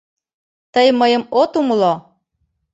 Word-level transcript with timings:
Тый 0.73 0.87
мыйым 0.99 1.23
от 1.41 1.51
умыло? 1.59 1.93